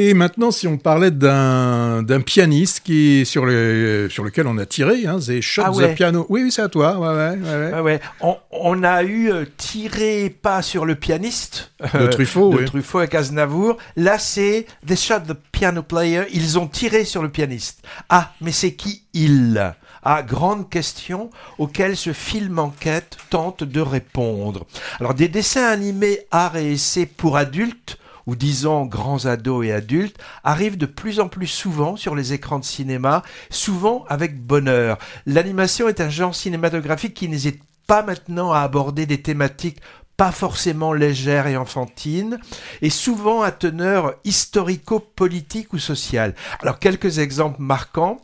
Et 0.00 0.14
maintenant, 0.14 0.52
si 0.52 0.68
on 0.68 0.78
parlait 0.78 1.10
d'un 1.10 2.04
pianiste 2.24 2.82
qui 2.84 3.26
sur 3.26 3.44
le 3.44 4.06
sur 4.08 4.22
lequel 4.22 4.46
on 4.46 4.56
a 4.56 4.64
tiré, 4.64 5.06
hein, 5.06 5.18
c'est 5.20 5.42
Shot 5.42 5.62
Ah 5.64 5.72
the. 5.72 5.92
Piano. 5.96 6.24
Oui, 6.28 6.44
oui, 6.44 6.52
c'est 6.52 6.62
à 6.62 6.68
toi. 6.68 6.96
Ouais, 7.00 7.08
ouais, 7.08 7.36
ouais, 7.42 7.58
ouais. 7.58 7.72
Ouais, 7.74 7.80
ouais. 7.80 8.00
On, 8.20 8.36
on 8.52 8.84
a 8.84 9.02
eu 9.02 9.32
euh, 9.32 9.44
tiré 9.56 10.30
pas 10.30 10.62
sur 10.62 10.84
le 10.84 10.94
pianiste 10.94 11.72
De 11.80 11.98
euh, 11.98 12.08
Truffaut, 12.10 12.50
de 12.50 12.58
oui. 12.58 12.64
Truffaut 12.64 12.98
avec 12.98 13.12
Aznavour. 13.16 13.76
Là, 13.96 14.20
c'est 14.20 14.66
They 14.86 14.96
Shot 14.96 15.20
the 15.26 15.36
Piano 15.50 15.82
Player. 15.82 16.26
Ils 16.32 16.60
ont 16.60 16.68
tiré 16.68 17.04
sur 17.04 17.20
le 17.20 17.28
pianiste. 17.28 17.82
Ah, 18.08 18.34
mais 18.40 18.52
c'est 18.52 18.74
qui 18.74 19.02
il? 19.14 19.74
Ah, 20.04 20.22
grande 20.22 20.70
question 20.70 21.30
auquel 21.58 21.96
ce 21.96 22.12
film 22.12 22.60
enquête 22.60 23.16
tente 23.30 23.64
de 23.64 23.80
répondre. 23.80 24.64
Alors, 25.00 25.14
des 25.14 25.26
dessins 25.26 25.66
animés 25.66 26.20
art 26.30 26.56
et 26.56 26.74
essai 26.74 27.04
pour 27.04 27.36
adultes 27.36 27.98
ou 28.28 28.36
disons 28.36 28.84
grands 28.84 29.24
ados 29.24 29.64
et 29.64 29.72
adultes, 29.72 30.18
arrivent 30.44 30.76
de 30.76 30.84
plus 30.84 31.18
en 31.18 31.28
plus 31.28 31.46
souvent 31.46 31.96
sur 31.96 32.14
les 32.14 32.34
écrans 32.34 32.58
de 32.58 32.64
cinéma, 32.64 33.22
souvent 33.48 34.04
avec 34.10 34.38
bonheur. 34.38 34.98
L'animation 35.24 35.88
est 35.88 36.02
un 36.02 36.10
genre 36.10 36.34
cinématographique 36.34 37.14
qui 37.14 37.30
n'hésite 37.30 37.62
pas 37.86 38.02
maintenant 38.02 38.52
à 38.52 38.60
aborder 38.60 39.06
des 39.06 39.22
thématiques 39.22 39.80
pas 40.18 40.30
forcément 40.30 40.92
légères 40.92 41.46
et 41.46 41.56
enfantines, 41.56 42.38
et 42.82 42.90
souvent 42.90 43.40
à 43.40 43.50
teneur 43.50 44.14
historico-politique 44.24 45.72
ou 45.72 45.78
sociale. 45.78 46.34
Alors 46.60 46.80
quelques 46.80 47.20
exemples 47.20 47.62
marquants. 47.62 48.18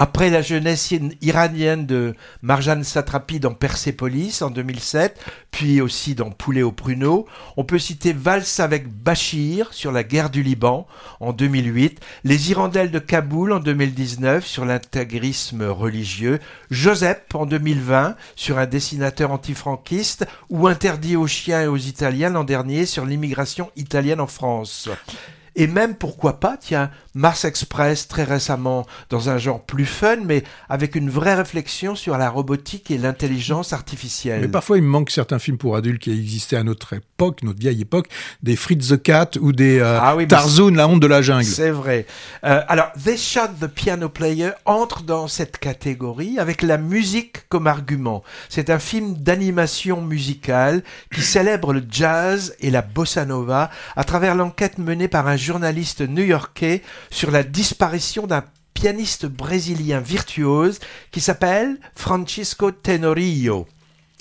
Après 0.00 0.30
la 0.30 0.42
jeunesse 0.42 0.94
iranienne 1.22 1.84
de 1.84 2.14
Marjane 2.42 2.84
Satrapi 2.84 3.40
dans 3.40 3.52
Persépolis 3.52 4.42
en 4.42 4.50
2007, 4.50 5.20
puis 5.50 5.80
aussi 5.80 6.14
dans 6.14 6.30
Poulet 6.30 6.62
au 6.62 6.70
pruneau, 6.70 7.26
on 7.56 7.64
peut 7.64 7.80
citer 7.80 8.12
Valse 8.12 8.60
avec 8.60 8.88
Bachir 8.88 9.72
sur 9.72 9.90
la 9.90 10.04
guerre 10.04 10.30
du 10.30 10.44
Liban 10.44 10.86
en 11.18 11.32
2008, 11.32 11.98
Les 12.22 12.52
Hirondelles 12.52 12.92
de 12.92 13.00
Kaboul 13.00 13.52
en 13.52 13.58
2019 13.58 14.46
sur 14.46 14.64
l'intégrisme 14.64 15.64
religieux, 15.64 16.38
Joseph 16.70 17.22
en 17.34 17.44
2020 17.44 18.14
sur 18.36 18.58
un 18.58 18.66
dessinateur 18.66 19.32
antifranquiste, 19.32 20.28
ou 20.48 20.68
Interdit 20.68 21.16
aux 21.16 21.26
chiens 21.26 21.62
et 21.62 21.66
aux 21.66 21.76
Italiens 21.76 22.30
l'an 22.30 22.44
dernier 22.44 22.86
sur 22.86 23.04
l'immigration 23.04 23.72
italienne 23.74 24.20
en 24.20 24.28
France. 24.28 24.88
Et 25.58 25.66
même, 25.66 25.96
pourquoi 25.96 26.38
pas, 26.38 26.56
tiens, 26.56 26.88
Mars 27.18 27.44
Express 27.44 28.06
très 28.06 28.22
récemment 28.22 28.86
dans 29.10 29.28
un 29.28 29.38
genre 29.38 29.60
plus 29.60 29.86
fun, 29.86 30.18
mais 30.24 30.44
avec 30.68 30.94
une 30.94 31.10
vraie 31.10 31.34
réflexion 31.34 31.96
sur 31.96 32.16
la 32.16 32.30
robotique 32.30 32.92
et 32.92 32.96
l'intelligence 32.96 33.72
artificielle. 33.72 34.40
Mais 34.40 34.48
parfois, 34.48 34.76
il 34.76 34.84
me 34.84 34.88
manque 34.88 35.10
certains 35.10 35.40
films 35.40 35.58
pour 35.58 35.74
adultes 35.74 36.00
qui 36.00 36.12
existaient 36.12 36.56
à 36.56 36.62
notre 36.62 36.92
époque, 36.92 37.42
notre 37.42 37.58
vieille 37.58 37.82
époque, 37.82 38.06
des 38.44 38.54
Fritz 38.54 38.90
the 38.90 39.02
Cat 39.02 39.30
ou 39.40 39.50
des 39.50 39.80
euh, 39.80 39.98
Ah 40.00 40.14
oui, 40.14 40.28
la 40.28 40.86
honte 40.86 41.00
de 41.00 41.08
la 41.08 41.20
jungle. 41.20 41.44
C'est 41.44 41.72
vrai. 41.72 42.06
Euh, 42.44 42.62
alors, 42.68 42.92
They 42.92 43.18
Shot 43.18 43.48
the 43.60 43.66
Piano 43.66 44.08
Player 44.08 44.50
entre 44.64 45.02
dans 45.02 45.26
cette 45.26 45.58
catégorie 45.58 46.38
avec 46.38 46.62
la 46.62 46.78
musique 46.78 47.48
comme 47.48 47.66
argument. 47.66 48.22
C'est 48.48 48.70
un 48.70 48.78
film 48.78 49.14
d'animation 49.14 50.00
musicale 50.02 50.84
qui 51.12 51.22
célèbre 51.22 51.72
le 51.72 51.82
jazz 51.90 52.54
et 52.60 52.70
la 52.70 52.82
bossa 52.82 53.24
nova 53.24 53.70
à 53.96 54.04
travers 54.04 54.36
l'enquête 54.36 54.78
menée 54.78 55.08
par 55.08 55.26
un 55.26 55.36
journaliste 55.36 56.02
new-yorkais 56.02 56.82
sur 57.10 57.30
la 57.30 57.42
disparition 57.42 58.26
d'un 58.26 58.44
pianiste 58.74 59.26
brésilien 59.26 60.00
virtuose 60.00 60.78
qui 61.10 61.20
s'appelle 61.20 61.78
Francisco 61.94 62.70
Tenorio. 62.70 63.66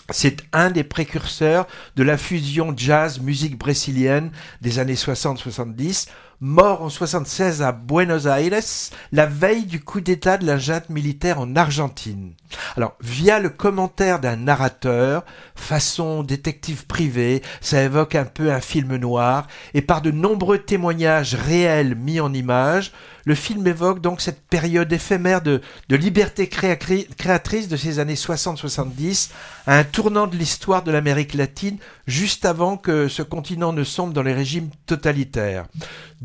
C'est 0.09 0.37
un 0.53 0.71
des 0.71 0.85
précurseurs 0.85 1.67
de 1.95 2.03
la 2.03 2.17
fusion 2.17 2.73
jazz-musique 2.75 3.57
brésilienne 3.57 4.31
des 4.61 4.79
années 4.79 4.95
60-70, 4.95 6.07
mort 6.39 6.83
en 6.83 6.89
76 6.89 7.63
à 7.63 7.71
Buenos 7.71 8.25
Aires, 8.25 8.61
la 9.11 9.25
veille 9.25 9.65
du 9.65 9.83
coup 9.83 10.01
d'état 10.01 10.37
de 10.37 10.45
la 10.45 10.57
junte 10.57 10.89
militaire 10.89 11.39
en 11.39 11.55
Argentine. 11.55 12.33
Alors, 12.75 12.95
via 13.01 13.39
le 13.39 13.49
commentaire 13.49 14.19
d'un 14.19 14.35
narrateur, 14.35 15.25
façon 15.55 16.23
détective 16.23 16.85
privé, 16.85 17.41
ça 17.59 17.81
évoque 17.81 18.15
un 18.15 18.25
peu 18.25 18.51
un 18.51 18.61
film 18.61 18.95
noir, 18.97 19.47
et 19.73 19.81
par 19.81 20.01
de 20.01 20.11
nombreux 20.11 20.59
témoignages 20.59 21.33
réels 21.33 21.95
mis 21.95 22.19
en 22.19 22.33
images, 22.33 22.91
le 23.25 23.35
film 23.35 23.67
évoque 23.67 23.99
donc 23.99 24.21
cette 24.21 24.41
période 24.47 24.93
éphémère 24.93 25.41
de, 25.41 25.61
liberté 25.89 26.47
créatrice 26.47 27.67
de 27.67 27.75
ces 27.75 27.99
années 27.99 28.13
60-70, 28.13 29.31
à 29.65 29.79
un 29.79 29.83
tournant 29.83 30.27
de 30.27 30.37
l'histoire 30.37 30.83
de 30.83 30.91
l'Amérique 30.91 31.33
latine, 31.33 31.77
juste 32.05 32.45
avant 32.45 32.77
que 32.77 33.09
ce 33.09 33.23
continent 33.23 33.73
ne 33.73 33.83
sombre 33.83 34.13
dans 34.13 34.23
les 34.23 34.33
régimes 34.33 34.69
totalitaires. 34.85 35.65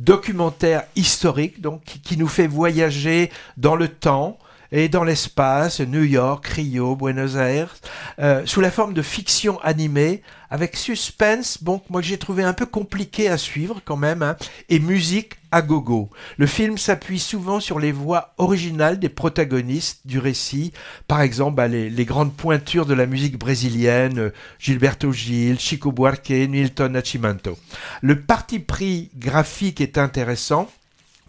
Documentaire 0.02 0.82
historique, 0.96 1.60
donc, 1.60 1.84
qui, 1.84 2.00
qui 2.00 2.16
nous 2.16 2.26
fait 2.26 2.48
voyager 2.48 3.30
dans 3.56 3.76
le 3.76 3.86
temps, 3.86 4.36
et 4.72 4.88
dans 4.88 5.04
l'espace, 5.04 5.80
New 5.80 6.02
York, 6.02 6.46
Rio, 6.46 6.96
Buenos 6.96 7.36
Aires, 7.36 7.76
euh, 8.18 8.42
sous 8.46 8.62
la 8.62 8.70
forme 8.70 8.94
de 8.94 9.02
fiction 9.02 9.60
animée, 9.60 10.22
avec 10.48 10.76
suspense, 10.76 11.62
bon, 11.62 11.82
moi 11.90 12.00
j'ai 12.00 12.18
trouvé 12.18 12.42
un 12.42 12.54
peu 12.54 12.66
compliqué 12.66 13.28
à 13.28 13.36
suivre 13.36 13.80
quand 13.84 13.96
même, 13.96 14.22
hein, 14.22 14.36
et 14.70 14.78
musique 14.80 15.34
à 15.50 15.60
gogo. 15.60 16.08
Le 16.38 16.46
film 16.46 16.78
s'appuie 16.78 17.18
souvent 17.18 17.60
sur 17.60 17.78
les 17.78 17.92
voix 17.92 18.32
originales 18.38 18.98
des 18.98 19.10
protagonistes 19.10 20.06
du 20.06 20.18
récit, 20.18 20.72
par 21.06 21.20
exemple 21.20 21.56
bah, 21.56 21.68
les, 21.68 21.90
les 21.90 22.04
grandes 22.06 22.34
pointures 22.34 22.86
de 22.86 22.94
la 22.94 23.06
musique 23.06 23.38
brésilienne, 23.38 24.18
euh, 24.18 24.30
Gilberto 24.58 25.12
Gil, 25.12 25.60
Chico 25.60 25.92
Buarque, 25.92 26.30
Nilton 26.30 26.88
Nascimento. 26.88 27.58
Le 28.00 28.22
parti 28.22 28.58
pris 28.58 29.10
graphique 29.16 29.82
est 29.82 29.98
intéressant, 29.98 30.70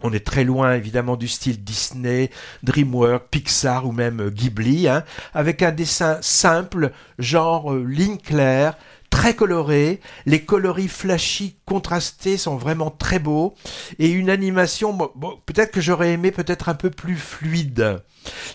on 0.04 0.12
est 0.12 0.24
très 0.24 0.44
loin 0.44 0.74
évidemment 0.74 1.16
du 1.16 1.26
style 1.26 1.64
Disney, 1.64 2.30
DreamWorks, 2.62 3.28
Pixar 3.30 3.86
ou 3.86 3.92
même 3.92 4.20
euh, 4.20 4.30
Ghibli, 4.30 4.86
hein, 4.86 5.02
avec 5.32 5.62
un 5.62 5.72
dessin 5.72 6.18
simple, 6.20 6.92
genre 7.18 7.72
euh, 7.72 7.82
ligne 7.82 8.18
claire, 8.18 8.76
très 9.14 9.34
coloré, 9.34 10.00
les 10.26 10.42
coloris 10.42 10.88
flashy 10.88 11.54
contrastés 11.66 12.36
sont 12.36 12.56
vraiment 12.56 12.90
très 12.90 13.20
beaux, 13.20 13.54
et 14.00 14.10
une 14.10 14.28
animation, 14.28 14.92
bon, 14.92 15.08
bon, 15.14 15.38
peut-être 15.46 15.70
que 15.70 15.80
j'aurais 15.80 16.10
aimé 16.10 16.32
peut-être 16.32 16.68
un 16.68 16.74
peu 16.74 16.90
plus 16.90 17.16
fluide. 17.16 18.02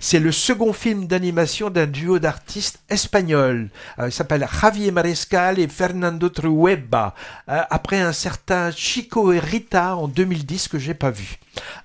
C'est 0.01 0.19
le 0.19 0.31
second 0.31 0.73
film 0.73 1.07
d'animation 1.07 1.69
d'un 1.69 1.85
duo 1.85 2.19
d'artistes 2.19 2.79
espagnols. 2.89 3.69
Euh, 3.99 4.07
il 4.07 4.11
s'appelle 4.11 4.45
Javier 4.61 4.91
Mariscal 4.91 5.59
et 5.59 5.67
Fernando 5.67 6.27
Trueba, 6.27 7.15
euh, 7.47 7.61
après 7.69 8.01
un 8.01 8.11
certain 8.11 8.71
Chico 8.71 9.31
et 9.31 9.39
Rita 9.39 9.95
en 9.95 10.07
2010 10.07 10.67
que 10.67 10.79
j'ai 10.79 10.93
pas 10.93 11.11
vu. 11.11 11.37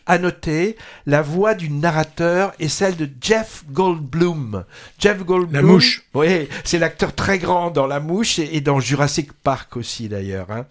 À 0.06 0.18
noter, 0.18 0.76
la 1.06 1.22
voix 1.22 1.54
du 1.54 1.70
narrateur 1.70 2.52
est 2.58 2.68
celle 2.68 2.96
de 2.96 3.08
Jeff 3.20 3.64
Goldblum. 3.70 4.64
Jeff 4.98 5.24
Goldblum. 5.24 5.52
La 5.52 5.62
mouche. 5.62 6.02
Oui, 6.14 6.48
c'est 6.64 6.78
l'acteur 6.78 7.14
très 7.14 7.38
grand 7.38 7.70
dans 7.70 7.86
La 7.86 8.00
Mouche 8.00 8.38
et, 8.38 8.56
et 8.56 8.60
dans 8.64 8.80
Jurassic 8.80 9.32
Park 9.32 9.76
aussi 9.76 10.08
d'ailleurs. 10.08 10.50
hein. 10.50 10.66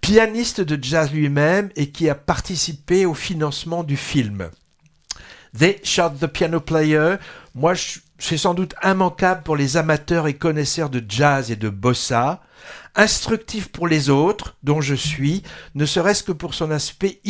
Pianiste 0.00 0.60
de 0.60 0.82
jazz 0.82 1.12
lui-même 1.12 1.70
et 1.76 1.90
qui 1.90 2.08
a 2.10 2.16
participé 2.16 3.06
au 3.06 3.14
financement 3.14 3.84
du 3.84 3.96
film. 3.96 4.50
They 5.56 5.78
Shot 5.84 6.14
the 6.20 6.26
Piano 6.26 6.58
Player, 6.58 7.16
moi 7.54 7.74
c'est 8.18 8.36
sans 8.38 8.54
doute 8.54 8.74
immanquable 8.82 9.42
pour 9.44 9.56
les 9.56 9.76
amateurs 9.76 10.26
et 10.26 10.34
connaisseurs 10.34 10.90
de 10.90 11.04
jazz 11.08 11.52
et 11.52 11.56
de 11.56 11.68
bossa, 11.68 12.42
instructif 12.96 13.68
pour 13.68 13.86
les 13.86 14.10
autres, 14.10 14.56
dont 14.64 14.80
je 14.80 14.94
suis, 14.94 15.42
ne 15.76 15.86
serait-ce 15.86 16.24
que 16.24 16.32
pour 16.32 16.54
son 16.54 16.70
aspect 16.72 17.20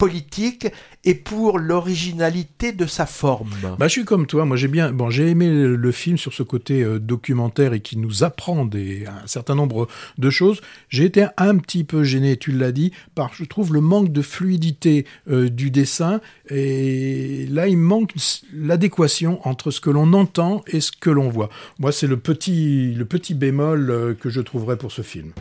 historico-politique 0.00 0.68
et 1.04 1.14
pour 1.14 1.58
l'originalité 1.58 2.72
de 2.72 2.86
sa 2.86 3.06
forme. 3.06 3.50
Bah, 3.78 3.88
je 3.88 3.92
suis 3.92 4.04
comme 4.04 4.26
toi. 4.26 4.44
Moi, 4.44 4.56
j'ai 4.56 4.68
bien, 4.68 4.92
bon, 4.92 5.10
j'ai 5.10 5.28
aimé 5.28 5.48
le, 5.48 5.92
film 5.92 6.18
sur 6.18 6.32
ce 6.32 6.42
côté 6.42 6.82
euh, 6.82 6.98
documentaire 6.98 7.72
et 7.72 7.80
qui 7.80 7.96
nous 7.96 8.22
apprend 8.22 8.68
un 8.72 9.26
certain 9.26 9.54
nombre 9.54 9.88
de 10.18 10.30
choses. 10.30 10.60
J'ai 10.88 11.04
été 11.04 11.26
un 11.36 11.56
petit 11.56 11.84
peu 11.84 12.04
gêné, 12.04 12.36
tu 12.36 12.52
l'as 12.52 12.72
dit, 12.72 12.92
par, 13.14 13.32
je 13.34 13.44
trouve, 13.44 13.72
le 13.72 13.80
manque 13.80 14.12
de 14.12 14.22
fluidité 14.22 15.06
euh, 15.30 15.48
du 15.48 15.70
dessin. 15.70 16.20
Et 16.48 17.46
là, 17.50 17.66
il 17.66 17.78
manque 17.78 18.12
l'adéquation 18.52 19.46
entre 19.46 19.70
ce 19.70 19.80
que 19.80 19.90
l'on 19.90 20.12
entend 20.12 20.62
et 20.66 20.80
ce 20.80 20.92
que 20.92 21.10
l'on 21.10 21.28
voit. 21.28 21.48
Moi, 21.78 21.92
c'est 21.92 22.06
le 22.06 22.18
petit, 22.18 22.92
le 22.94 23.04
petit 23.04 23.34
bémol 23.34 23.90
euh, 23.90 24.14
que 24.14 24.30
je 24.30 24.40
trouverais 24.40 24.76
pour 24.76 24.92
ce 24.92 25.02
film. 25.02 25.32